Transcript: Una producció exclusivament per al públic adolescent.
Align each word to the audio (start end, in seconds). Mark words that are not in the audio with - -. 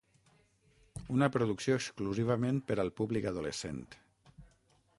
Una 1.15 1.27
producció 1.35 1.75
exclusivament 1.81 2.59
per 2.71 2.79
al 2.85 2.91
públic 3.01 3.29
adolescent. 3.33 3.85